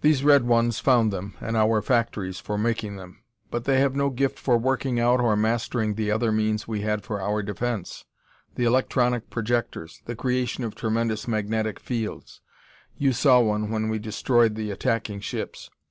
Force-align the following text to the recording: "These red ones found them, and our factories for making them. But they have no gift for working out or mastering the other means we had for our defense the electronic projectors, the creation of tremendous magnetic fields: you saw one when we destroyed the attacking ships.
"These 0.00 0.24
red 0.24 0.46
ones 0.46 0.78
found 0.78 1.12
them, 1.12 1.34
and 1.38 1.58
our 1.58 1.82
factories 1.82 2.38
for 2.40 2.56
making 2.56 2.96
them. 2.96 3.22
But 3.50 3.64
they 3.64 3.80
have 3.80 3.94
no 3.94 4.08
gift 4.08 4.38
for 4.38 4.56
working 4.56 4.98
out 4.98 5.20
or 5.20 5.36
mastering 5.36 5.94
the 5.94 6.10
other 6.10 6.32
means 6.32 6.66
we 6.66 6.80
had 6.80 7.02
for 7.04 7.20
our 7.20 7.42
defense 7.42 8.06
the 8.54 8.64
electronic 8.64 9.28
projectors, 9.28 10.00
the 10.06 10.16
creation 10.16 10.64
of 10.64 10.74
tremendous 10.74 11.28
magnetic 11.28 11.78
fields: 11.80 12.40
you 12.96 13.12
saw 13.12 13.40
one 13.40 13.68
when 13.68 13.90
we 13.90 13.98
destroyed 13.98 14.54
the 14.54 14.70
attacking 14.70 15.20
ships. 15.20 15.68